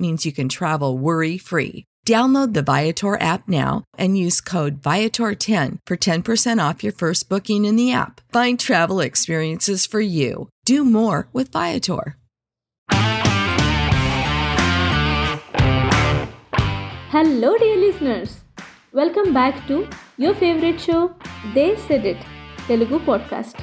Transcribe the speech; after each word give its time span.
means 0.00 0.24
you 0.24 0.32
can 0.32 0.48
travel 0.48 0.96
worry 0.96 1.36
free. 1.38 1.84
Download 2.06 2.54
the 2.54 2.62
Viator 2.62 3.20
app 3.20 3.46
now 3.46 3.84
and 3.98 4.16
use 4.16 4.40
code 4.40 4.80
Viator10 4.80 5.78
for 5.86 5.96
10% 5.96 6.68
off 6.68 6.82
your 6.82 6.92
first 6.94 7.28
booking 7.28 7.66
in 7.66 7.76
the 7.76 7.92
app. 7.92 8.20
Find 8.32 8.58
travel 8.58 9.00
experiences 9.00 9.84
for 9.86 10.00
you. 10.00 10.48
Do 10.64 10.84
more 10.84 11.28
with 11.32 11.52
Viator. 11.52 12.16
Hello, 17.12 17.58
dear 17.58 17.76
listeners. 17.76 18.40
Welcome 18.92 19.34
back 19.34 19.66
to 19.68 19.86
your 20.16 20.34
favorite 20.34 20.80
show, 20.80 21.14
They 21.54 21.76
Said 21.76 22.06
It, 22.06 22.16
Telugu 22.66 22.98
podcast. 23.00 23.60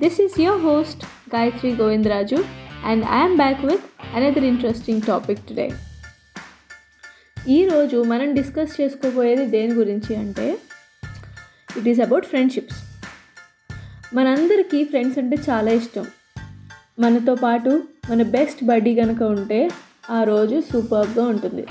This 0.00 0.18
is 0.18 0.36
your 0.38 0.58
host, 0.58 1.04
Gayatri 1.30 1.76
Govindraju, 1.76 2.46
and 2.86 3.04
I'm 3.04 3.36
back 3.36 3.64
with 3.64 4.16
another 4.16 4.44
interesting 4.44 5.02
topic 5.02 5.48
today 5.48 5.72
ఈరోజు 7.48 8.02
మనం 8.02 8.34
discuss 8.34 8.80
చేసుకోబోయేది 8.80 9.46
దేని 9.46 9.72
గురించి 9.74 10.16
అంటే 10.16 10.58
it 11.78 11.88
is 11.88 12.00
about 12.00 12.26
friendships 12.26 12.76
మనందరికీ 14.14 14.84
friends 14.84 15.18
అంటే 15.18 15.36
చాలా 15.50 15.70
ఇష్టం. 15.70 16.06
మనతో 17.00 17.34
పాటు 17.34 17.82
మన 18.10 18.22
బెస్ట్ 18.22 18.64
బడ్డీ 18.64 18.94
కనుక 18.94 19.22
ఉంటే 19.22 19.70
ఆ 20.10 20.24
రోజు 20.24 20.62
సూపర్గా 20.72 21.26
ఉంటుంది. 21.26 21.66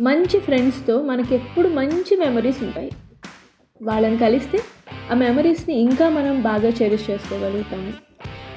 మంచి 0.00 0.40
ఫ్రెండ్స్తో 0.40 1.02
మనకి 1.02 1.34
ఎప్పుడు 1.34 1.68
మంచి 1.68 2.16
మెమరీస్ 2.16 2.62
ఉంటాయి. 2.62 2.90
వాళ్ళని 3.82 4.18
కలిస్తే 4.18 4.60
ఆ 5.10 5.14
మెమరీస్ని 5.14 5.74
ఇంకా 5.74 6.08
మనం 6.08 6.42
బాగా 6.42 6.68
చెరిష్ 6.68 7.10
చేసుకోగలుగుతాము. 7.10 8.05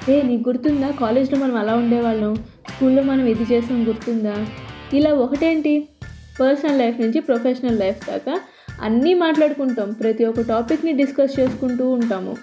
ఏ 0.08 0.22
నీకు 0.22 0.48
గుర్తుందా? 0.48 0.90
కాలేజ్లో 0.90 1.38
మనం 1.38 1.56
అలా 1.56 1.74
ఉండేవాళ్ళం. 1.74 2.34
స్కూల్లో 2.68 3.02
మనం 3.02 3.26
ఇది 3.26 3.42
చేసాం 3.42 3.88
గుర్తుందా? 3.88 4.46
ఇలా 4.92 5.14
ఒకటేంటి? 5.14 5.88
పర్సనల్ 6.40 6.78
లైఫ్ 6.78 7.00
నుంచి 7.00 7.20
ప్రొఫెషనల్ 7.20 7.80
లైఫ్ 7.80 8.08
దాకా 8.08 8.40
అన్నీ 8.80 9.14
మాట్లాడుకుంటాం. 9.14 9.92
ప్రతి 9.92 10.24
ఒక్క 10.24 10.40
టాపిక్ని 10.40 10.92
డిస్కస్ 10.92 11.40
చేసుకుంటూ 11.40 11.90
ఉంటాము. 11.90 12.36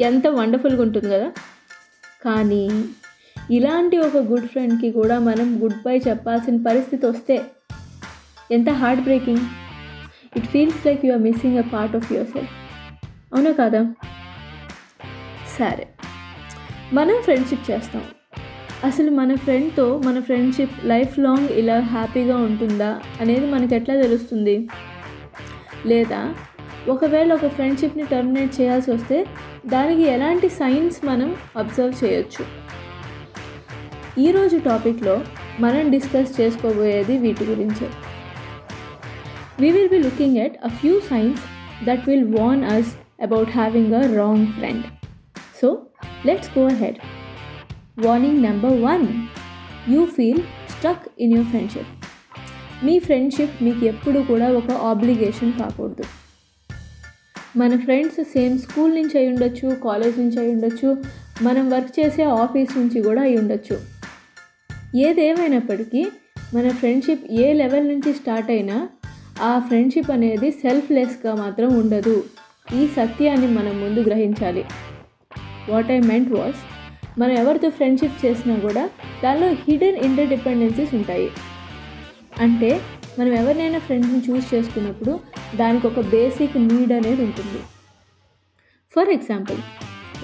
ఎంత 0.00 0.26
వండర్ఫుల్గా 0.26 0.82
ఉంటుంది 0.82 1.10
కదా? 1.10 1.32
కానీ 2.24 2.84
ఇలాంటి 3.50 3.98
ఒక 3.98 4.16
గుడ్ 4.16 4.48
ఫ్రెండ్కి 4.48 4.90
కూడా 4.90 5.18
మనం 5.18 5.60
గుడ్ 5.62 5.82
బై 5.86 5.98
చెప్పాల్సిన 6.08 6.64
పరిస్థితి 6.68 7.06
వస్తే 7.06 7.42
ఎంత 8.52 8.70
heart 8.70 9.02
breaking? 9.02 9.40
It 10.36 10.46
feels 10.46 10.86
like 10.86 11.06
you 11.06 11.12
are 11.12 11.22
missing 11.22 11.58
a 11.58 11.62
part 11.62 11.96
of 11.96 12.12
yourself. 12.28 12.50
అవునా 13.34 13.52
కాదా? 13.52 13.94
సరే. 15.58 15.88
మనం 16.92 17.22
ఫ్రెండ్షిప్ 17.22 17.70
చేస్తాం. 17.70 18.02
అసలు 18.84 19.10
మన 19.10 19.34
ఫ్రెండ్తో 19.34 19.98
మన 20.04 20.20
ఫ్రెండ్షిప్ 20.20 20.86
లైఫ్ 20.86 21.18
లాంగ్ 21.18 21.50
ఇలా 21.50 21.80
హ్యాపీగా 21.80 22.36
ఉంటుందా 22.36 23.00
అనేది 23.20 23.46
మనకు 23.50 23.74
ఎట్లా 23.74 23.94
తెలుస్తుంది? 24.02 24.68
లేదా 25.86 26.34
ఒకవేళ 26.88 27.32
ఒక 27.32 27.46
ఫ్రెండ్షిప్ని 27.46 28.04
టర్మినేట్ 28.04 28.60
చేయాల్సి 28.60 28.90
వస్తే 28.90 29.26
దానికి 29.66 30.02
ఎలాంటి 30.02 30.48
సైన్స్ 30.48 31.06
మనం 31.06 31.36
అబ్జర్వ్ 31.56 32.04
చేయొచ్చు? 32.04 32.44
ఈరోజు 34.18 34.56
టాపిక్లో 34.56 35.20
మనం 35.60 35.90
డిస్కస్ 35.90 36.40
చేసుకోబోయేది 36.40 37.16
వీటి 37.18 37.44
గురించే. 37.44 37.88
We 39.60 39.70
will 39.70 39.88
be 39.88 39.98
looking 39.98 40.36
at 40.36 40.56
a 40.64 40.68
few 40.68 41.00
signs 41.00 41.40
that 41.84 42.08
will 42.08 42.34
warn 42.38 42.64
us 42.64 42.98
about 43.22 43.50
having 43.50 43.94
a 43.94 44.16
wrong 44.16 44.46
friend 44.46 44.84
so 45.60 45.87
let's 46.26 46.48
go 46.54 46.62
ahead. 46.66 46.96
Warning 47.98 48.42
number 48.42 48.72
one 48.82 49.04
you 49.92 50.06
feel 50.06 50.40
struck 50.72 51.06
in 51.20 51.32
your 51.36 51.46
friendship 51.46 51.92
me 52.84 52.98
friendship 52.98 53.62
మీకు 53.62 53.86
ఎప్పుడు 53.86 54.20
కూడా 54.20 54.52
ఒక 54.52 54.70
obligation 54.70 55.52
కాకూడదు. 55.52 56.04
మన 57.56 57.76
friends 57.76 58.20
same 58.32 58.58
school 58.58 58.94
నుంచి 58.94 59.18
అయి 59.18 59.28
ఉండొచ్చు 59.28 59.68
college 59.84 60.18
నుంచి 60.18 60.40
అయి 60.40 60.52
ఉండొచ్చు 60.54 60.96
మనం 61.42 61.70
వర్క్ 61.70 62.00
చేసే 62.00 62.22
ఆఫీస్ 62.22 62.78
నుంచి 62.78 63.02
కూడా 63.02 63.22
అయి 63.22 63.36
ఉండొచ్చు. 63.36 63.78
ఏదేమైనప్పటికీ 64.96 66.06
మన 66.54 66.68
ఫ్రెండ్షిప్ 66.70 67.24
ఏ 67.30 67.52
లెవెల్ 67.52 67.88
నుంచి 67.88 68.14
స్టార్ట్ 68.14 68.50
అయినా 68.50 68.88
ఆ 69.42 69.58
ఫ్రెండ్షిప్ 69.58 70.10
అనేది 70.10 70.50
సెల్ఫ్లెస్గా 70.50 71.34
మాత్రం 71.34 71.78
ఉండదు. 71.78 72.24
ఈ 72.74 72.86
సత్యాన్ని 72.86 73.46
మనం 73.46 73.80
ముందు 73.80 74.00
గ్రహించాలి. 74.08 74.64
వాట్ 75.70 75.90
ఐ 75.90 75.98
మెంట్ 76.10 76.32
వాస్ 76.38 76.60
మనం 77.20 77.34
ఎవరితో 77.42 77.68
ఫ్రెండ్షిప్ 77.70 78.20
చేసినా 78.24 78.56
కూడా 78.66 78.84
దానిలో 79.22 79.48
హిడెన్ 79.64 79.98
ఇంటర్ 80.06 80.28
డిపెండెన్సీస్ 80.28 80.94
ఉంటాయి. 80.94 81.28
అంటే 82.40 82.70
మనం 83.18 83.32
ఎవరినైనా 83.34 83.78
ఫ్రెండ్స్ని 83.78 84.20
చూస్ 84.28 84.54
చేసుకున్నప్పుడు 84.54 85.12
దానికి 85.56 85.86
ఒక 85.86 86.00
బేసిక్ 86.14 86.56
నీడ్ 86.68 86.92
అనేది 86.92 87.22
ఉంటుంది. 87.24 87.60
ఫర్ 88.96 89.08
ఎగ్జాంపుల్ 89.08 89.60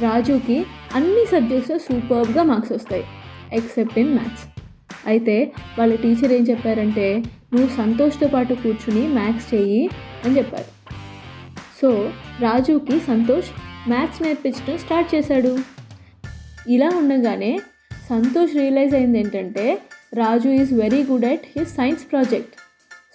రాజుకి 0.03 0.59
అన్ని 0.94 1.25
సబ్జెక్ట్స్లో 1.32 1.78
సూపర్బ్గా 1.78 2.43
మార్క్స్ 2.43 2.72
వస్తాయి 2.72 3.05
ఎక్సెప్ట్ 3.53 3.99
ఇన్ 3.99 4.15
మ్యాథ్స్ 4.15 4.44
అయితే 5.06 5.53
వాళ్ళ 5.78 5.94
టీచర్ 5.94 6.32
ఏం 6.32 6.43
చెప్పారంటే 6.43 7.06
నువ్వు 7.53 7.69
సంతోష్తో 7.76 8.26
పాటు 8.26 8.55
కూర్చుని 8.55 9.03
మ్యాథ్స్ 9.09 9.55
చెయ్యి 9.55 9.82
అని 10.25 10.38
చెప్పారు. 10.38 10.71
సో 11.81 11.91
రాజుకి 12.41 13.00
సంతోష్ 13.00 13.50
మ్యాథ్స్ 13.88 14.22
నేర్పించడం 14.22 14.76
స్టార్ట్ 14.78 15.08
చేశాడు. 15.14 15.52
ఇలా 16.68 16.88
ఉండగానే 16.88 17.52
సంతోష్ 18.08 18.54
రియలైజ్ 18.56 18.94
అయింది 18.94 19.18
ఏంటంటే 19.18 19.64
Raju 20.14 20.48
is 20.48 20.72
very 20.74 21.00
good 21.02 21.24
at 21.24 21.44
his 21.56 21.72
science 21.76 22.04
project 22.10 22.54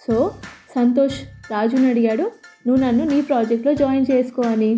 so 0.06 0.34
Santosh 0.74 1.18
రాజుని 1.50 1.88
అడిగాడు 1.90 2.26
నువ్వు 2.66 2.80
నన్ను 2.84 3.04
నీ 3.04 3.20
ప్రాజెక్ట్లో 3.20 3.72
జాయిన్ 3.74 4.06
చేసుకో 4.10 4.42
అని. 4.42 4.72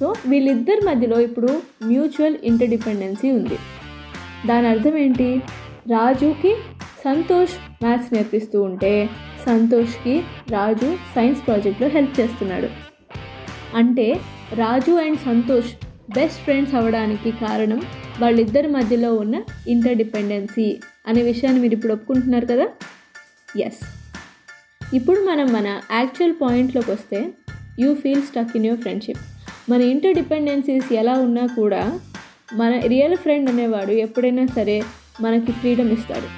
సో 0.00 0.14
వీళ్ళిద్దరి 0.26 0.82
మధ్యలో 0.86 1.20
ఇప్పుడు 1.20 1.62
మ్యూచువల్ 1.84 2.36
ఇంటర్డిపెండెన్సీ 2.44 3.30
ఉంది. 3.30 3.58
దాని 4.48 4.66
అర్థం 4.66 4.98
ఏంటి? 4.98 5.28
రాజుకి 5.90 6.52
సంతోష్ 7.04 7.54
మ్యాథ్స్ 7.84 8.12
నేర్పిస్తూ 8.14 8.62
ఉంటే 8.62 8.92
సంతోష్కి 9.46 10.14
రాజు 10.50 10.96
సైన్స్ 11.14 11.46
ప్రాజెక్ట్లో 11.46 11.88
హెల్ప్ 11.88 12.20
చేస్తున్నాడు. 12.20 12.68
అంటే 13.76 14.06
Raju 14.56 14.92
and 14.96 15.18
Santosh 15.20 15.70
best 16.14 16.40
friends 16.40 16.74
అవ్వడానికి 16.74 17.32
కారణం 17.32 17.80
వాళ్ళిద్దరి 18.20 18.66
మధ్యలో 18.66 19.14
ఉన్న 19.14 19.42
ఇంటర్డిపెండెన్సీ 19.68 20.80
అనే 21.06 21.22
విషయాన్ని 21.22 21.60
మీరు 21.60 21.74
ఇప్పుడు 21.74 21.92
ఒప్పుకుంటున్నారు 21.92 22.46
కదా? 22.46 22.66
ఎస్ 23.60 23.82
ఇప్పుడు 24.94 25.20
మనం 25.24 25.52
మన 25.52 25.80
యాక్చువల్ 25.92 26.34
పాయింట్లోకి 26.40 26.90
వస్తే 26.90 27.18
you 27.78 27.94
feel 27.94 28.22
stuck 28.22 28.56
in 28.56 28.66
your 28.66 28.80
friendship 28.80 29.22
మన 29.68 29.80
ఇంటర్డిపెండెన్సీస్ 29.82 30.92
ఎలా 30.92 31.12
ఉన్నా 31.18 31.46
కూడా 31.56 31.82
మన 32.52 32.78
రియల్ 32.86 33.16
ఫ్రెండ్ 33.16 33.50
అనేవాడు 33.50 33.92
ఎప్పుడైనా 33.92 34.46
సరే 34.46 34.84
మనకి 35.20 35.52
ఫ్రీడమ్ 35.52 35.92
ఇస్తాడు. 35.92 36.28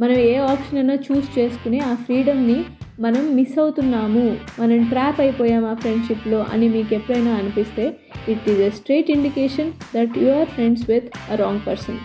మనం 0.00 0.12
ఏ 0.12 0.36
ఆప్షన్ 0.36 0.78
అయినా 0.78 0.94
చూస్ 0.94 1.38
చేసుకుని 1.38 1.80
ఆ 1.80 1.94
ఫ్రీడమ్ని 1.94 2.64
మనం 2.98 3.34
మిస్ 3.34 3.58
అవుతున్నాము 3.58 4.36
మనం 4.60 4.84
ట్రాప్ 4.84 5.20
అయిపోయాం 5.20 5.64
ఆ 5.64 5.74
ఫ్రెండ్షిప్లో 5.74 6.46
అని 6.52 6.68
మీకు 6.68 6.94
ఎప్పుడైనా 6.94 7.34
అనిపిస్తే 7.34 7.84
it 8.28 8.48
is 8.48 8.60
a 8.60 8.70
straight 8.70 9.10
indication 9.10 9.72
that 9.96 10.18
you 10.18 10.30
are 10.30 10.48
friends 10.48 10.90
with 10.90 11.32
a 11.32 11.34
wrong 11.34 11.60
person 11.66 11.98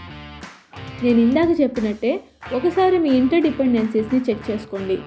నేను 1.03 1.19
ఇందాక 1.19 1.61
చెప్పినట్టే 1.61 2.23
ఒకసారి 2.53 2.97
మీ 2.97 3.09
ఇంటర్ 3.09 3.41
డిపెండెన్సీస్ని 3.41 4.21
చెక్ 4.29 4.51
చేసుకోండి. 4.51 4.97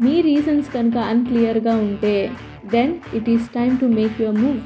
మీ 0.00 0.20
రీజన్స్ 0.20 0.70
కనుక 0.70 0.96
అన్క్లియర్గా 0.96 1.76
ఉంటే 1.76 2.30
then 2.66 2.96
it 3.14 3.30
is 3.30 3.48
time 3.54 3.78
to 3.78 3.86
make 3.86 4.20
your 4.20 4.40
move 4.40 4.60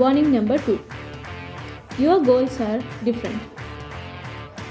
warning 0.00 0.32
number 0.32 0.60
two 0.66 0.76
your 2.00 2.24
goals 2.30 2.62
are 2.62 3.04
different 3.04 3.42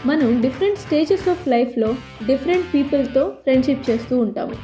మనం 0.05 0.41
different 0.41 0.79
stages 0.79 1.29
of 1.29 1.47
లైఫ్లో 1.47 1.95
డిఫరెంట్ 2.27 2.73
పీపుల్తో 2.73 3.29
ఫ్రెండ్షిప్ 3.29 3.89
చేస్తూ 3.89 4.17
ఉంటాము. 4.17 4.55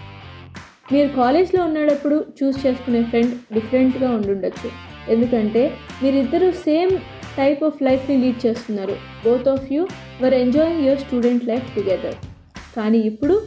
మీరు 0.91 1.07
కాలేజ్లో 1.07 1.63
ఉన్నప్పుడు 1.63 2.25
చూస్ 2.43 2.65
చేసుకునే 2.65 3.03
ఫ్రెండ్ 3.03 3.53
డిఫరెంట్గా 3.53 4.11
ఉండుండొచ్చు. 4.11 4.71
ఎందుకంటే 5.09 5.77
మీరిద్దరూ 6.03 6.51
సేమ్ 6.51 6.97
టైప్ 7.37 7.63
ఆఫ్ 7.63 7.83
లైఫ్ని 7.83 8.17
లీడ్ 8.17 8.45
చేస్తున్నారు. 8.45 8.95
Both 9.25 9.47
of 9.47 9.71
you 9.71 9.87
were 10.21 10.33
enjoying 10.33 10.85
your 10.85 10.99
student 10.99 11.45
life 11.45 11.75
together 11.75 12.15
కానీ 12.77 12.97
ఇప్పుడు 12.97 13.41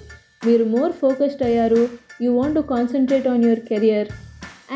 మీరు 0.46 0.64
మోర్ 0.64 0.92
ఫోకస్డ్ 0.92 1.42
అయ్యారు. 1.42 1.88
You 2.22 2.38
want 2.38 2.54
to 2.54 2.60
concentrate 2.60 3.28
on 3.28 3.44
your 3.44 3.60
career 3.60 4.08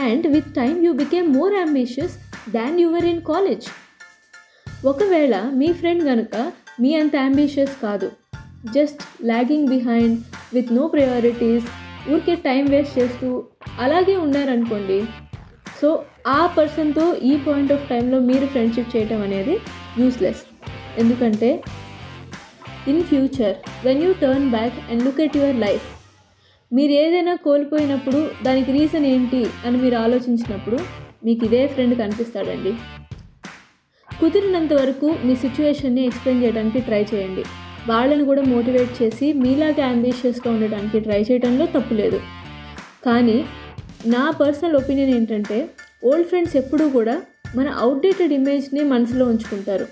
and 0.08 0.26
with 0.26 0.54
time 0.54 0.84
you 0.84 0.92
became 0.92 1.34
more 1.34 1.54
ambitious 1.54 2.16
than 2.50 2.80
your 2.80 3.04
in 3.04 3.22
college 3.22 3.68
ఒకవేళ 4.86 5.34
మీ 5.52 5.72
friend 5.72 6.04
కనుక 6.04 6.52
మీ 6.82 6.90
అంత 7.00 7.14
అంబిషియస్ 7.26 7.74
కాదు. 7.84 8.08
Just 8.74 9.02
lagging 9.30 9.70
behind 9.74 10.16
with 10.54 10.70
no 10.78 10.84
priorities 10.94 11.66
ఊరికే 12.12 12.34
టైం 12.48 12.62
వేస్ట్ 12.74 12.94
చేస్తూ 12.98 13.28
అలాగే 13.84 14.14
ఉన్నారనుకోండి. 14.24 14.98
సో 15.80 15.88
ఆ 16.38 16.40
పర్సన్తో 16.56 17.04
ఈ 17.30 17.32
పాయింట్ 17.46 17.72
ఆఫ్ 17.76 17.86
టైంలో 17.90 18.18
మీరు 18.30 18.46
ఫ్రెండ్షిప్ 18.46 18.90
చేయటం 18.94 19.20
అనేది 19.26 19.54
యూస్లెస్ 20.00 20.42
ఎందుకంటే 20.98 21.50
in 22.92 23.02
future 23.10 23.56
when 23.86 24.02
you 24.04 24.10
turn 24.22 24.48
back 24.56 24.78
and 24.90 25.04
look 25.06 25.22
at 25.26 25.38
your 25.40 25.58
life 25.66 25.86
మీరు 26.72 26.92
ఏదైనా 27.02 27.34
కోల్పోయినప్పుడు 27.46 28.20
దానికి 28.46 28.70
రీజన్ 28.78 29.06
ఏంటి 29.14 29.42
అని 29.66 29.78
మీరు 29.84 29.96
ఆలోచించినప్పుడు 30.04 30.78
మీకు 31.26 31.44
ఇదే 31.48 31.62
ఫ్రెండ్ 31.66 31.94
కనిపిస్తాడండి. 32.02 32.72
కుదిరినంత 34.20 34.72
వరకు 34.72 35.16
మీ 35.24 35.36
సిచ్యువేషన్ని 35.36 36.04
ఎక్స్ప్లెయిన్ 36.06 36.44
చేయడానికి 36.44 36.80
ట్రై 36.80 37.02
చేయండి. 37.14 37.44
వాళ్ళని 37.88 38.24
కూడా 38.24 38.42
మోటివేట్ 38.42 39.02
చేసి 39.02 39.32
మీలాగే 39.32 39.82
అంబిషియస్గా 39.82 40.52
ఉండడానికి 40.52 41.00
ట్రై 41.00 41.20
చేయడంలో 41.22 41.66
తప్పు 41.66 41.94
లేదు. 41.94 42.20
కానీ 43.06 43.44
నా 44.06 44.30
పర్సనల్ 44.40 44.76
ఒపీనియన్ 44.76 45.14
ఏంటంటే 45.14 45.70
ఓల్డ్ 46.04 46.26
ఫ్రెండ్స్ 46.26 46.56
ఎప్పుడూ 46.56 46.88
కూడా 46.88 47.22
మన 47.56 47.68
అవుట్డేటెడ్ 47.68 48.32
ఇమేజ్ని 48.32 48.84
మనసులో 48.84 49.24
ఉంచుకుంటారు. 49.24 49.86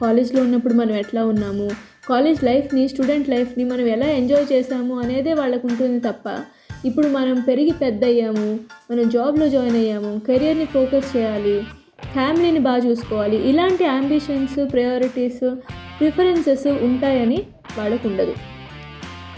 కాలేజ్లో 0.00 0.42
ఉన్నప్పుడు 0.42 0.74
మనం 0.74 0.94
ఎట్లా 0.94 1.24
ఉన్నాము? 1.24 1.70
కాలేజ్ 2.08 2.44
లైఫ్ని 2.44 2.88
స్టూడెంట్ 2.88 3.28
లైఫ్ని 3.28 3.64
మనం 3.64 3.86
ఎలా 3.86 4.06
ఎంజాయ్ 4.06 4.46
చేసాము 4.52 5.00
అనేదే 5.00 5.32
వాళ్ళకు 5.32 5.66
ఉంటుంది 5.66 6.00
తప్ప 6.00 6.28
ఇప్పుడు 6.84 7.08
మనం 7.08 7.40
పెరిగి 7.40 7.70
పెద్ద 7.70 8.04
అయ్యాము 8.04 8.58
మనం 8.90 9.08
జాబ్లో 9.08 9.48
జాయిన్ 9.48 9.76
అయ్యాము 9.76 10.22
కెరియర్ని 10.26 10.64
ఫోకస్ 10.64 11.16
చేయాలి 11.16 11.56
ఫ్యామిలీని 12.14 12.60
బాగా 12.68 12.80
చూసుకోవాలి. 12.88 13.38
ఇలాంటి 13.50 13.84
అంబిషన్స్ 13.96 14.58
ప్రయారిటీస్ 14.74 15.44
ప్రిఫరెన్సెస్ 15.98 16.68
ఉంటాయని 16.86 17.38
వాళ్ళకు 17.78 18.04
ఉండదు 18.08 18.34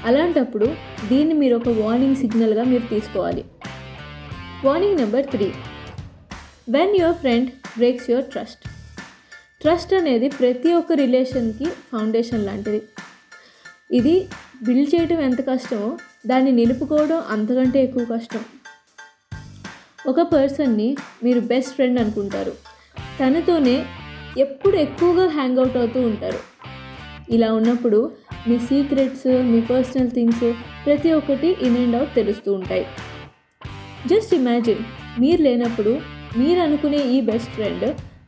అలాంటప్పుడు 0.09 0.67
దీన్ని 1.09 1.35
మీరు 1.41 1.55
ఒక 1.61 1.71
వార్నింగ్ 1.81 2.21
సిగ్నల్గా 2.21 2.63
మీరు 2.73 2.85
తీసుకోవాలి. 2.95 3.43
Warning 4.65 5.01
number 5.03 5.27
three 5.33 5.49
when 6.75 6.95
your 7.01 7.19
friend 7.23 7.49
breaks 7.79 8.11
your 8.11 8.29
trust 8.33 8.65
trust 9.63 9.93
అనేది 9.95 10.29
ప్రతి 10.29 10.71
ఒక్క 10.73 10.93
రిలేషన్కి 11.03 11.67
ఫౌండేషన్ 11.91 12.47
లాంటిది. 12.47 12.81
ఇది 13.99 14.15
బిల్డ్ 14.67 14.91
చేయడం 14.95 15.21
ఎంత 15.29 15.41
కష్టమో 15.49 15.91
దాన్ని 16.27 16.53
నిలుపుకోవడం 16.53 17.21
అంతకంటే 17.35 17.79
ఎక్కువ 17.87 18.05
కష్టం. 18.15 18.43
ఒక 20.11 20.21
పర్సన్ని 20.35 20.97
మీరు 21.25 21.41
బెస్ట్ 21.41 21.75
ఫ్రెండ్ 21.75 22.01
అనుకుంటారు. 22.01 22.53
తనతోనే 23.21 23.77
ఎప్పుడు 24.39 24.77
ఎక్కువగా 24.77 25.27
హ్యాంగ్ 25.27 25.59
అవుట్ 25.59 25.77
అవుతూ 25.77 26.01
ఉంటారు. 26.01 26.41
ఇలా 27.31 27.49
ఉన్నప్పుడు 27.53 28.01
మీ 28.49 28.59
సీక్రెట్స్ 28.59 29.27
మీ 29.51 29.61
పర్సనల్ 29.61 30.11
థింగ్స్ 30.11 30.47
ప్రతి 30.87 31.12
ఒక్కటి 31.12 31.49
ఇన్ 31.62 31.77
అండ్ 31.77 31.97
అవుట్ 31.97 32.15
తెలుస్తూ 32.15 32.53
ఉంటాయి. 32.53 32.87
జస్ట్ 34.07 34.35
ఇమాజిన్ 34.35 34.83
మీరు 35.21 35.43
లేనప్పుడు 35.43 35.93
మీరు 36.37 36.61
అనుకునే 36.61 36.99
ఈ 36.99 37.21
బెస్ట్ 37.21 37.51
ఫ్రెండ్ 37.51 37.87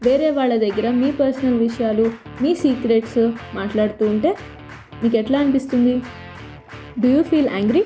వేరే 0.08 0.30
వాళ్ళ 0.30 0.52
దగ్గర 0.56 0.90
మీ 0.90 1.12
పర్సనల్ 1.12 1.58
విషయాలు 1.58 2.06
మీ 2.42 2.54
సీక్రెట్స్ 2.54 3.22
మాట్లాడుతూ 3.54 4.04
ఉంటే 4.06 4.32
మీకు 5.02 5.16
ఎట్లా 5.16 5.38
అనిపిస్తుంది? 5.38 5.94
Do 7.00 7.08
you 7.08 7.22
feel 7.22 7.50
angry 7.58 7.84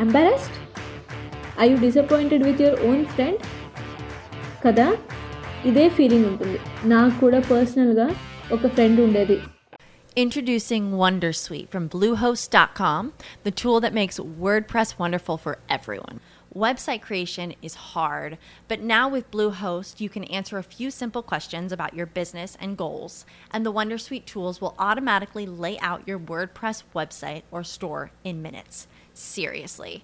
embarrassed 0.00 0.58
I 1.63 1.67
you 1.71 1.77
disappointed 1.85 2.45
with 2.47 2.61
your 2.65 2.79
own 2.89 3.03
friend 3.15 3.43
కదా 4.65 4.87
ఇదే 5.69 5.85
ఫీలింగ్ 5.97 6.27
ఉంటుంది 6.31 6.59
నాకు 6.93 7.15
కూడా 7.25 7.41
పర్సనల్గా 7.53 8.09
ఒక 8.57 8.65
ఫ్రెండ్ 8.77 9.01
ఉండేది 9.07 9.39
Introducing 10.17 10.85
Wondersuite 10.93 11.69
from 11.69 11.87
Bluehost.com, 11.87 13.13
the 13.43 13.51
tool 13.51 13.79
that 13.79 13.93
makes 13.93 14.17
WordPress 14.17 14.97
wonderful 14.97 15.37
for 15.37 15.59
everyone. 15.69 16.17
Website 16.55 17.01
creation 17.01 17.53
is 17.61 17.75
hard, 17.75 18.39
but 18.67 18.81
now 18.81 19.07
with 19.07 19.29
Bluehost, 19.29 20.01
you 20.01 20.09
can 20.09 20.23
answer 20.23 20.57
a 20.57 20.63
few 20.63 20.89
simple 20.89 21.21
questions 21.21 21.71
about 21.71 21.93
your 21.93 22.07
business 22.07 22.57
and 22.59 22.75
goals, 22.75 23.25
and 23.51 23.63
the 23.63 23.71
Wondersuite 23.71 24.25
tools 24.25 24.59
will 24.59 24.73
automatically 24.79 25.45
lay 25.45 25.77
out 25.81 26.07
your 26.07 26.17
WordPress 26.17 26.81
website 26.95 27.43
or 27.51 27.63
store 27.63 28.09
in 28.23 28.41
minutes. 28.41 28.87
Seriously. 29.13 30.03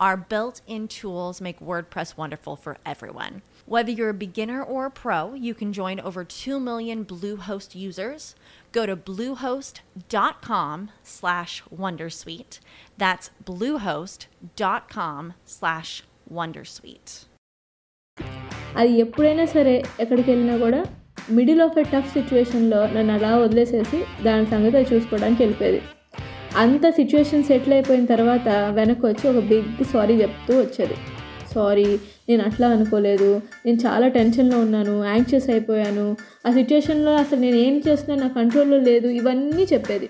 Our 0.00 0.16
built 0.16 0.60
in 0.66 0.88
tools 0.88 1.40
make 1.40 1.58
WordPress 1.60 2.16
wonderful 2.16 2.56
for 2.56 2.76
everyone. 2.84 3.42
Whether 3.66 3.90
you're 3.90 4.10
a 4.10 4.14
beginner 4.16 4.62
or 4.64 4.86
a 4.86 4.90
pro, 4.92 5.34
you 5.34 5.54
can 5.54 5.72
join 5.72 5.98
over 6.00 6.22
2 6.24 6.60
million 6.60 7.04
Bluehost 7.04 7.74
users. 7.74 8.34
Go 8.72 8.84
to 8.84 8.96
bluehost.com 8.98 10.90
slash 11.04 11.62
wondersuite. 11.74 12.60
That's 12.98 13.30
bluehost.com 13.44 15.22
slash 15.46 15.90
wondersuite. 16.32 17.10
అది 18.80 18.94
ఎప్పుడైనా 19.02 19.44
సరే 19.52 19.74
ఎక్కడికి 20.00 20.28
వెళ్ళినా 20.30 20.54
కూడా 20.56 20.80
middle 21.36 21.60
of 21.60 21.76
a 21.78 21.84
tough 21.92 22.10
సిచ్యువేషన్లో 22.12 22.80
నన్ను 22.86 23.12
అలా 23.14 23.30
వదిలేసేసి 23.44 23.98
దాని 24.26 24.46
సంగతి 24.52 24.76
అది 24.80 24.88
చూసుకోవడానికి 24.94 25.40
వెళ్ళిపోయేది 25.42 25.80
అంత 26.57 26.89
సిచ్యువేషన్ 26.89 27.43
సెటిల్ 27.43 27.73
అయిపోయిన 27.73 28.05
తర్వాత 28.05 28.49
వెనక్కి 28.49 29.05
వచ్చి 29.05 29.29
ఒక 29.29 29.43
బిగ్ 29.43 29.83
సారీ 29.93 30.21
చెప్తూ 30.21 30.59
వచ్చేది. 30.59 30.93
సారీ 31.55 31.99
నేను 32.29 32.43
అట్లా 32.43 32.67
అనుకోలేదు. 32.67 33.41
నేను 33.65 33.77
చాలా 33.77 34.07
టెన్షన్లో 34.07 34.59
ఉన్నాను 34.59 35.05
యాంగ్షియస్ 35.05 35.49
అయిపోయాను. 35.49 36.17
ఆ 36.47 36.51
సిచ్యువేషన్లో 36.51 37.15
అసలు 37.15 37.39
నేను 37.39 37.55
ఏం 37.55 37.81
చేస్తున్నా 37.87 38.27
నా 38.27 38.27
కంట్రోల్లో 38.27 38.77
లేదు. 38.77 39.07
ఇవన్నీ 39.07 39.63
చెప్పేది. 39.73 40.09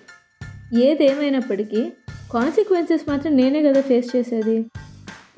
ఏదేమైనప్పటికీ 0.74 1.92
కాన్సిక్వెన్సెస్ 2.34 3.10
మాత్రం 3.10 3.38
నేనే 3.38 3.64
కదా 3.64 3.82
ఫేస్ 3.82 4.16
చేసేది. 4.16 4.66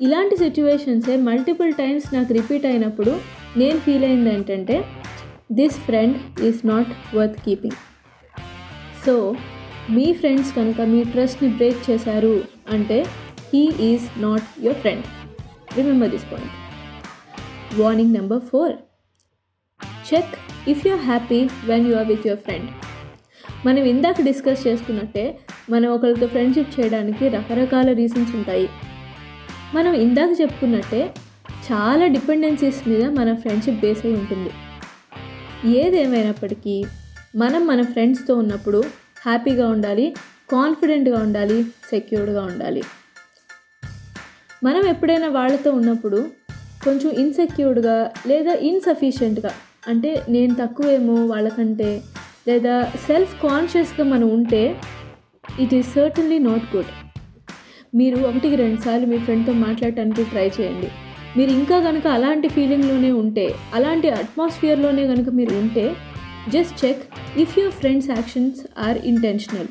ఇలాంటి 0.00 0.36
సిచ్యువేషన్సే 0.36 1.16
మల్టిపుల్ 1.16 1.72
టైమ్స్ 1.72 2.14
నాకు 2.14 2.32
రిపీట్ 2.32 2.66
అయినప్పుడు 2.66 3.20
నేను 3.56 3.78
ఫీల్ 3.78 4.04
అయింది 4.04 4.34
ఏంటంటే 4.34 4.84
this 5.52 5.74
friend 5.74 6.40
is 6.40 6.66
not 6.66 7.16
worth 7.16 7.40
keeping 7.44 7.76
so 9.06 9.36
me 9.90 10.12
friends 10.12 10.56
కనుక 10.56 10.80
మీ 10.80 11.04
ట్రస్ట్ని 11.04 11.48
బ్రేక్ 11.48 11.90
చేశారు 11.90 12.44
అంటే 12.70 13.06
he 13.54 13.72
is 13.80 14.22
not 14.22 14.64
your 14.64 14.78
friend 14.78 15.04
remember 15.76 16.10
this 16.10 16.32
point 16.32 16.52
warning 17.80 18.12
number 18.12 18.40
four 18.40 18.72
check 20.14 20.34
if 20.68 20.86
you 20.86 20.96
happy 20.96 21.48
when 21.64 21.88
you 21.88 21.96
are 21.96 22.06
with 22.06 22.26
your 22.26 22.40
friend 22.40 22.70
మనం 23.66 23.78
ఇందాక 23.78 24.22
discuss 24.22 24.66
చేసుకున్నట్టే 24.66 25.38
మనం 25.70 25.90
ఒకరితో 25.90 26.26
friendship 26.26 26.80
చేయడానికి 26.80 27.28
రకరకాల 27.28 27.92
రీజన్స్ 27.92 28.36
ఉంటాయి. 28.36 28.68
మనం 29.74 29.94
ఇందాక 29.94 30.28
చెప్పుకున్నట్టే 30.40 31.14
చాలా 31.72 32.06
డిపెండెన్సీస్ 32.06 32.88
మీద 32.88 33.04
మన 33.04 33.34
ఫ్రెండ్షిప్ 33.34 33.80
బేస్ 33.80 34.06
అయి 34.06 34.14
ఉంటుంది. 34.14 34.50
ఏదేమైనప్పటికీ 35.76 36.84
మనం 37.36 37.66
మన 37.66 37.82
ఫ్రెండ్స్తో 37.82 38.34
ఉన్నప్పుడు 38.34 38.84
హ్యాపీగా 39.26 39.66
ఉండాలి 39.68 40.06
కాన్ఫిడెంట్గా 40.52 41.18
ఉండాలి 41.18 41.58
సెక్యూర్డ్గా 41.90 42.42
ఉండాలి. 42.42 42.82
మనం 44.64 44.82
ఎప్పుడైనా 44.88 45.28
వాళ్ళతో 45.28 45.70
ఉన్నప్పుడు 45.70 46.18
కొంచెం 46.84 47.10
ఇన్సెక్యూర్డ్గా 47.10 47.96
లేదా 48.26 48.52
ఇన్సఫిషియెంట్గా 48.70 49.52
అంటే 49.88 50.24
నేను 50.28 50.54
తక్కువేమో 50.54 51.16
వాళ్ళకంటే 51.26 52.02
లేదా 52.48 52.74
సెల్ఫ్ 53.06 53.34
కాన్షియస్గా 53.42 54.04
మనం 54.04 54.28
ఉంటే 54.28 54.62
it 55.60 55.74
is 55.74 55.94
certainly 55.94 56.38
not 56.38 56.76
good 56.76 56.92
మీరు 57.94 58.18
ఒకటికి 58.28 58.56
రెండు 58.56 58.80
సార్లు 58.80 59.06
మీ 59.06 59.18
ఫ్రెండ్తో 59.18 59.52
మాట్లాడటానికి 59.52 60.22
ట్రై 60.24 60.46
చేయండి. 60.60 60.88
మీరు 61.36 61.50
ఇంకా 61.50 61.80
కనుక 61.80 62.06
అలాంటి 62.06 62.48
ఫీలింగ్లోనే 62.48 63.12
ఉంటే 63.12 63.54
అలాంటి 63.74 64.08
అట్మాస్ఫియర్లోనే 64.10 65.06
కనుక 65.06 65.28
మీరు 65.30 65.54
ఉంటే 65.54 65.84
just 66.50 66.84
check 66.84 67.02
if 67.38 67.58
your 67.58 67.72
friends 67.72 68.10
actions 68.10 68.66
are 68.78 68.98
intentional 68.98 69.68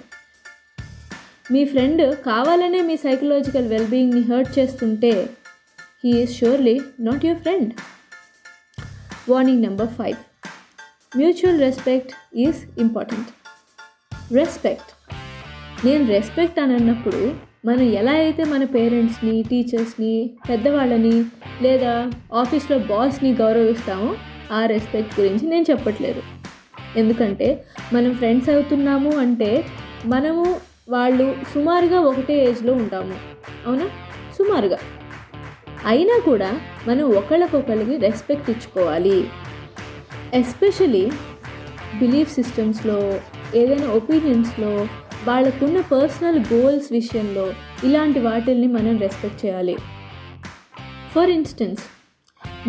me 1.52 1.66
friend 1.66 2.16
కావాలనే 2.16 2.82
మీ 2.82 2.98
సైకలాజికల్ 2.98 3.68
వెల్బీయింగ్ని 3.68 4.22
హర్ట్ 4.22 4.60
చేస్తుంటే 4.60 5.30
he 6.04 6.22
is 6.22 6.34
surely 6.36 6.82
not 7.00 7.26
your 7.26 7.42
friend 7.42 7.74
warning 9.30 9.62
number 9.62 9.88
five 9.88 10.18
mutual 11.18 11.60
respect 11.60 12.14
is 12.36 12.80
important 12.80 13.30
respect 14.34 14.92
నేను 15.86 16.08
రెస్పెక్ట్ 16.08 16.60
అని 16.60 16.74
అన్నప్పుడు 16.74 17.36
మనం 17.66 17.82
ఎలా 17.82 18.12
అయితే 18.12 18.44
మన 18.44 18.64
పేరెంట్స్ని 18.64 19.44
టీచర్స్ని 19.44 20.32
పెద్దవాళ్ళని 20.50 21.26
లేదా 21.62 22.12
ఆఫీస్లో 22.34 22.78
బాస్ని 22.78 23.34
గౌరవిస్తామో 23.34 24.16
ఆ 24.52 24.66
రెస్పెక్ట్ 24.66 25.20
గురించి 25.20 25.46
నేను 25.46 25.66
చెప్పట్లేదు. 25.70 26.22
ఎందుకంటే 26.98 27.66
మనం 27.94 28.14
ఫ్రెండ్స్ 28.14 28.50
అవుతున్నాము 28.50 29.12
అంటే 29.12 29.66
మనము 30.06 30.60
వాళ్ళు 30.90 31.36
సుమారుగా 31.54 32.00
ఒకటే 32.00 32.46
ఏజ్లో 32.46 32.74
ఉంటాము. 32.74 33.16
అవునా? 33.68 33.86
సుమారుగా. 34.38 34.78
అయినా 35.86 36.22
కూడా 36.26 36.60
మనం 36.88 37.12
ఒకళ్ళకొకరికి 37.12 37.98
రెస్పెక్ట్ 37.98 38.50
ఇచ్చుకోవాలి. 38.50 39.28
ఎస్పెషలీ 40.34 41.12
బిలీఫ్ 42.00 42.34
సిస్టమ్స్లో 42.34 43.20
ఏదైనా 43.56 43.88
ఒపీనియన్స్లో 43.88 44.88
వాళ్ళకున్న 45.28 45.82
పర్సనల్ 45.82 46.44
గోల్స్ 46.54 46.92
విషయంలో 46.92 47.54
ఇలాంటి 47.84 48.20
వాటిల్ని 48.20 48.68
మనం 48.68 48.98
రెస్పెక్ట్ 48.98 49.46
చేయాలి. 49.46 49.78
ఫర్ 51.16 51.30
ఇన్స్టెన్స్ 51.30 51.82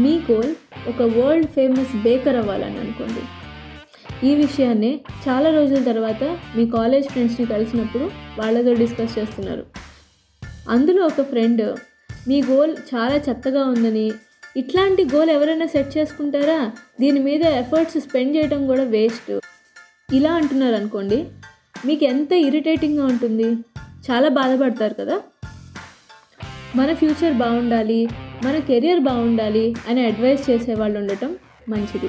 మీ 0.00 0.20
గోల్ 0.30 0.54
ఒక 0.88 1.02
వరల్డ్ 1.02 1.46
ఫేమస్ 1.46 2.02
బేకర్ 2.02 2.36
అవ్వాలని 2.36 2.78
అనుకోండి. 2.78 3.43
ఈ 4.22 4.34
విషయాన్ని 4.34 5.00
చాలా 5.28 5.50
రోజుల 5.50 5.84
తర్వాత 5.84 6.38
మీ 6.56 6.66
కాలేజ్ 6.66 7.08
ఫ్రెండ్స్ని 7.08 7.46
కలిసినప్పుడు 7.46 8.10
వాళ్ళతో 8.38 8.74
డిస్కస్ 8.74 9.18
చేస్తున్నారు. 9.18 9.66
అందులో 10.68 11.06
ఒక 11.06 11.22
ఫ్రెండ్ 11.22 11.76
మీ 12.28 12.42
గోల్ 12.42 12.76
చాలా 12.94 13.14
చెత్తగా 13.14 13.64
ఉందని 13.64 14.12
ఇట్లాంటి 14.56 15.04
గోల్ 15.04 15.30
ఎవరైనా 15.30 15.66
సెట్ 15.66 15.98
చేసుకుంటారా? 15.98 16.70
దీని 17.00 17.20
మీద 17.20 17.42
ఎఫర్ట్స్ 17.42 18.00
స్పెండ్ 18.00 18.36
చేయడం 18.36 18.66
కూడా 18.66 18.82
వేస్ట్. 18.82 19.40
ఇలా 20.14 20.32
అంటున్నారు 20.32 20.74
అనుకోండి 20.74 21.24
మీకు 21.86 22.04
ఎంత 22.04 22.32
ఇరిటేటింగ్గా 22.32 23.06
ఉంటుంది? 23.06 23.52
చాలా 24.10 24.28
బాధపడతారు 24.28 24.94
కదా? 24.94 25.20
మన 26.76 26.94
ఫ్యూచర్ 26.94 27.34
బాగుండాలి 27.34 28.08
మన 28.44 28.58
కెరియర్ 28.58 29.00
బాగుండాలి 29.00 29.74
అని 29.88 30.06
అడ్వైస్ 30.06 30.50
చేసేవాళ్ళు 30.50 30.98
ఉండటం 30.98 31.36
మంచిది. 31.68 32.08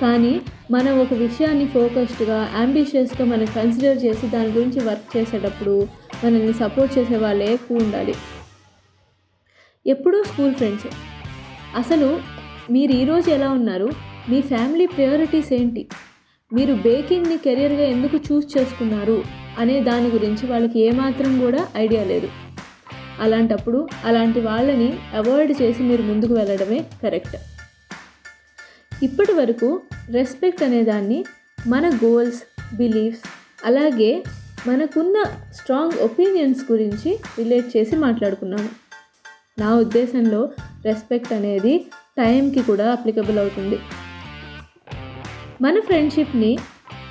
కానీ 0.00 0.40
మనం 0.70 1.00
ఒక 1.00 1.14
విషయాన్ని 1.14 1.66
ఫోకస్డ్గా 1.66 2.52
అంబిషియస్గా 2.56 3.26
మనం 3.26 3.44
కన్సిడర్ 3.44 4.04
చేసి 4.04 4.26
దాని 4.26 4.48
గురించి 4.48 4.80
వర్క్ 4.80 5.16
చేసేటప్పుడు 5.16 5.88
మనల్ని 6.24 6.52
సపోర్ట్ 6.52 6.98
చేసే 6.98 7.16
వాళ్ళే 7.16 7.52
ఎక్కువ 7.52 7.78
ఉండాలి. 7.78 8.14
ఎప్పుడూ 9.86 10.22
స్కూల్ 10.22 10.54
ఫ్రెండ్స్. 10.54 10.86
అసలు 11.76 12.20
మీరు 12.70 12.92
ఈరోజు 12.92 13.30
ఎలా 13.30 13.50
ఉన్నారు? 13.50 13.90
మీ 14.28 14.40
ఫ్యామిలీ 14.40 14.86
ప్రయారిటీస్ 14.86 15.52
ఏంటి? 15.52 15.88
మీరు 16.52 16.74
బేకింగ్ని 16.74 17.36
కెరియర్గా 17.36 17.82
ఎందుకు 17.82 18.16
చూస్ 18.16 18.58
చేసుకున్నారు? 18.58 19.22
అనే 19.58 19.80
దాని 19.80 20.08
గురించి 20.08 20.46
వాళ్ళకి 20.46 20.80
ఏమాత్రం 20.80 21.40
కూడా 21.40 21.68
ఐడియా 21.76 22.04
లేదు. 22.04 22.28
అలాంటప్పుడు 23.20 23.88
అలాంటి 24.04 24.40
వాళ్ళని 24.40 24.98
అవాయిడ్ 25.14 25.62
చేసి 25.62 25.82
మీరు 25.82 26.02
ముందుకు 26.02 26.34
వెళ్ళడమే 26.34 26.84
కరెక్ట్. 27.02 27.36
ఇప్పటి 29.02 29.32
వరకు 29.32 29.68
రెస్పెక్ట్ 30.10 30.62
అనేదాన్ని 30.62 31.18
మన 31.66 31.90
గోల్స్ 32.04 32.40
బిలీఫ్స్ 32.76 33.24
అలాగే 33.64 34.24
మనకున్న 34.66 35.16
స్ట్రాంగ్ 35.52 35.96
ఒపీనియన్స్ 35.98 36.72
గురించి 36.72 37.10
రిలేట్ 37.38 37.76
చేసి 37.76 37.96
మాట్లాడుకున్నాము 37.96 38.70
నా 39.58 39.68
ఉద్దేశంలో 39.74 40.40
రెస్పెక్ట్ 40.84 41.32
అనేది 41.32 41.74
టైంకి 42.18 42.62
కూడా 42.62 42.86
అప్లికబుల్ 42.92 43.38
అవుతుంది. 43.38 43.78
మన 45.62 45.80
ఫ్రెండ్షిప్ని 45.80 46.58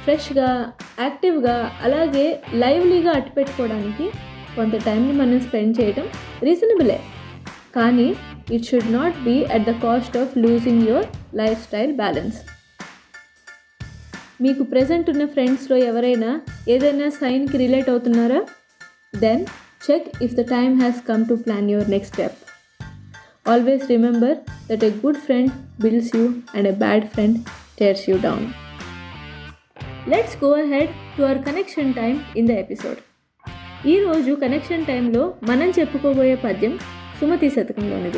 ఫ్రెష్గా 0.03 0.73
యాక్టివ్గా 0.99 1.71
అలాగే 1.83 2.25
లైవ్లీగా 2.53 3.11
అట్టుపెట్టుకోవడానికి 3.11 4.05
కొంత 4.55 4.75
టైంని 4.85 5.13
మనం 5.13 5.39
స్పెండ్ 5.39 5.81
చేయడం 5.81 6.05
రీజనబులే. 6.43 6.99
కానీ 7.75 8.15
it 8.47 8.65
should 8.65 8.91
not 8.91 9.17
be 9.23 9.43
at 9.45 9.65
the 9.65 9.73
cost 9.81 10.17
of 10.17 10.37
losing 10.37 10.87
your 10.87 11.07
life 11.35 11.59
style 11.63 11.93
balance 11.93 12.37
మీకు 14.41 14.63
ప్రజెంట్ 14.63 15.09
ఉన్న 15.09 15.25
ఫ్రెండ్స్లో 15.25 15.77
ఎవరైనా 15.83 16.31
ఏదైనా 16.67 17.09
సైన్కి 17.09 17.57
రిలేట్ 17.57 17.89
అవుతున్నారా? 17.89 18.41
Then 19.19 19.41
check 19.85 20.07
if 20.23 20.35
the 20.35 20.41
time 20.49 20.81
has 20.81 20.99
come 21.07 21.25
to 21.25 21.33
plan 21.35 21.71
your 21.71 21.89
next 21.89 22.13
step 22.13 22.37
always 23.49 23.85
remember 23.89 24.37
that 24.69 24.83
a 24.83 24.91
good 25.05 25.17
friend 25.17 25.51
builds 25.81 26.15
you 26.15 26.23
and 26.55 26.67
a 26.67 26.75
bad 26.77 27.05
friend 27.07 27.37
tears 27.79 28.09
you 28.09 28.17
down 28.17 28.45
let's 30.07 30.37
go 30.43 30.51
ahead 30.55 30.91
to 31.17 31.23
our 31.23 31.41
connection 31.43 31.93
time 31.93 32.15
in 32.35 32.47
the 32.47 32.51
episode 32.59 33.01
ఈరోజు 33.85 34.31
connection 34.35 34.85
టైంలో 34.85 35.23
మనం 35.43 35.69
చెప్పుకోబోయే 35.69 36.35
పద్యం 36.35 36.73
సుమతి 37.21 37.49
శతకంలోనిది. 37.49 38.17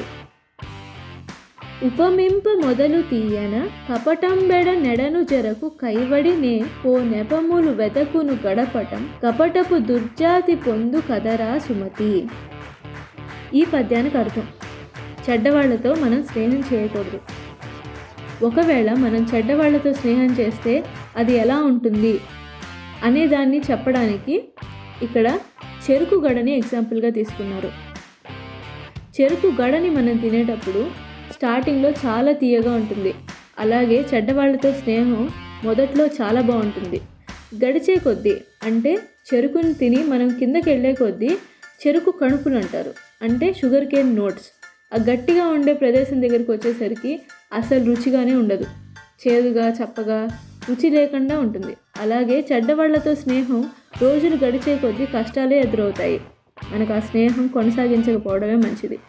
ఉపమింప 1.86 2.66
మొదలు 2.66 3.02
తీయన 3.02 3.70
కపటంబెడ 3.92 4.70
నెడను 4.70 5.24
జరకు 5.24 5.70
కైవడినే 5.70 6.36
నే 6.36 6.66
పో 6.86 7.00
నెపములు 7.00 7.72
వెతకును 7.72 8.38
గడపటం 8.48 9.10
కపటపు 9.24 9.78
దుర్జాతి 9.78 10.56
పొందు 10.56 11.02
కదరా 11.12 11.58
సుమతి. 11.58 12.28
ఈ 13.54 13.66
పద్యానికి 13.74 14.18
అర్థం. 14.18 14.44
చెడ్డవాళ్ళతో 15.30 15.94
మనం 15.94 16.24
స్నేహం 16.24 16.64
చేయకూడదు. 16.74 17.20
ఒకవేళ 18.46 18.94
మనం 18.94 19.28
చెడ్డవాళ్ళతో 19.36 19.94
స్నేహం 19.94 20.36
చేస్తే 20.40 20.84
అది 21.18 21.34
ఎలా 21.34 21.58
ఉంటుంది? 21.58 22.20
అనేదాన్ని 23.04 23.62
చెప్పడానికి 23.72 24.50
ఇక్కడ 25.02 25.40
చెరుకు 25.92 26.16
గడని 26.16 26.52
ఎగ్జాంపుల్గా 26.56 27.10
తీసుకున్నారు. 27.10 27.89
చెరుకు 29.22 29.62
గడని 29.62 29.90
మనం 29.90 30.18
తినేటప్పుడు 30.18 30.88
స్టార్టింగ్లో 31.34 31.90
చాలా 31.90 32.32
తీయగా 32.32 32.76
ఉంటుంది. 32.76 33.14
అలాగే 33.60 34.06
చెడ్డవాళ్ళతో 34.14 34.72
స్నేహం 34.72 35.30
మొదట్లో 35.64 36.06
చాలా 36.08 36.42
బాగుంటుంది. 36.42 37.02
గడిచే 37.66 37.96
కొద్దీ 37.96 38.38
అంటే 38.64 39.00
చెరుకుని 39.34 39.74
తిని 39.74 40.04
మనం 40.04 40.30
కిందకి 40.30 40.70
వెళ్ళే 40.70 40.94
కొద్దీ 40.94 41.38
చెరుకు 41.88 42.12
కణుపులు 42.12 42.56
అంటారు. 42.56 42.94
అంటే 43.22 43.54
షుగర్ 43.54 43.86
కేన్ 43.86 44.16
నోట్స్. 44.16 44.48
ఆ 44.94 44.98
గట్టిగా 45.12 45.48
ఉండే 45.48 45.74
ప్రదేశం 45.74 46.22
దగ్గరికి 46.22 46.52
వచ్చేసరికి 46.52 47.22
అసలు 47.54 47.86
రుచిగానే 47.86 48.36
ఉండదు. 48.36 48.66
చేదుగా 49.28 49.70
చప్పగా 49.70 50.30
రుచి 50.70 50.90
లేకుండా 50.90 51.40
ఉంటుంది. 51.40 51.76
అలాగే 52.00 52.46
చెడ్డవాళ్ళతో 52.52 53.16
స్నేహం 53.16 53.70
రోజులు 54.02 54.46
గడిచే 54.46 54.76
కొద్దీ 54.76 55.06
కష్టాలే 55.06 55.60
ఎదురవుతాయి. 55.60 56.20
మనకు 56.72 56.94
ఆ 56.94 57.00
స్నేహం 57.00 57.48
కొనసాగించకపోవడమే 57.48 58.56
మంచిది. 58.56 59.00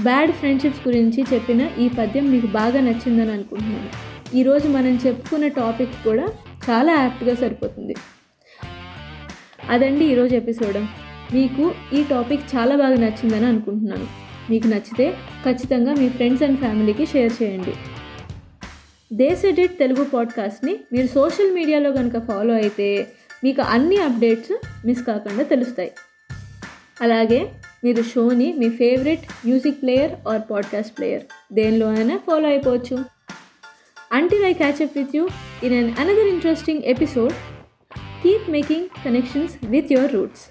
బ్యాడ్ 0.00 0.32
ఫ్రెండ్షిప్స్ 0.32 0.88
గురించి 0.88 1.24
చెప్పిన 1.34 1.70
ఈ 1.78 1.88
పద్యం 1.88 2.30
మీకు 2.30 2.46
బాగా 2.46 2.80
నచ్చిందని 2.80 3.32
అనుకుంటున్నాను. 3.32 4.16
ఈరోజు 4.36 4.68
మనం 4.68 4.98
చెప్పుకున్న 5.06 5.48
టాపిక్ 5.48 6.04
కూడా 6.04 6.28
చాలా 6.70 6.92
యాప్ట్గా 6.92 7.34
సరిపోతుంది. 7.34 7.94
అదండి 9.70 10.04
ఈరోజు 10.04 10.34
ఎపిసోడ్. 10.34 10.76
మీకు 11.34 11.74
ఈ 11.94 12.04
టాపిక్ 12.10 12.40
చాలా 12.56 12.76
బాగా 12.76 12.96
నచ్చిందని 12.96 13.46
అనుకుంటున్నాను. 13.46 14.06
మీకు 14.50 14.66
నచ్చితే 14.66 15.16
ఖచ్చితంగా 15.44 15.94
మీ 15.94 16.08
ఫ్రెండ్స్ 16.08 16.42
అండ్ 16.42 16.58
ఫ్యామిలీకి 16.58 17.06
షేర్ 17.06 17.42
చేయండి. 17.42 17.72
దేశ్ 19.12 19.44
ఎడిట్ 19.44 19.78
తెలుగు 19.78 20.04
పాడ్కాస్ట్ని 20.04 20.76
మీరు 20.92 21.06
సోషల్ 21.06 21.54
మీడియాలో 21.54 21.92
కనుక 21.92 22.28
ఫాలో 22.28 22.54
అయితే 22.54 23.06
మీకు 23.44 23.62
అన్ని 23.62 23.96
అప్డేట్స్ 23.96 24.86
మిస్ 24.86 25.02
కాకుండా 25.02 25.42
తెలుస్తాయి. 25.42 25.90
అలాగే 27.00 27.40
మీరు 27.84 28.02
షోని 28.02 28.48
మీ 28.52 28.68
favourite 28.78 29.24
music 29.46 29.82
player 29.82 30.14
or 30.28 30.42
podcast 30.50 30.94
player 30.98 31.24
దేనిలో 31.52 31.88
అయినా 31.90 32.16
ఫాలో 32.26 32.48
అయిపోవచ్చు 32.48 32.98
until 34.12 34.44
I 34.44 34.52
catch up 34.52 34.96
with 34.98 35.14
you 35.16 35.24
in 35.62 35.76
an 35.80 35.90
another 35.98 36.30
interesting 36.34 36.82
episode 36.86 37.36
keep 38.22 38.48
making 38.50 38.88
connections 39.04 39.56
with 39.66 39.92
your 39.92 40.12
roots 40.12 40.44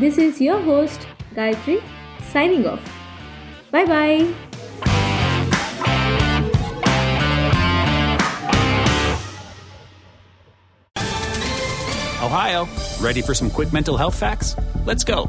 this 0.00 0.18
is 0.18 0.42
your 0.42 0.64
host 0.64 1.06
Gayatri 1.38 1.78
signing 2.32 2.70
off 2.74 2.86
Bye 3.72 3.84
bye. 3.84 4.34
Ohio, 12.18 12.66
ready 13.00 13.20
for 13.20 13.34
some 13.34 13.50
quick 13.50 13.72
mental 13.72 13.96
health 13.96 14.18
facts? 14.18 14.56
Let's 14.86 15.04
go. 15.04 15.28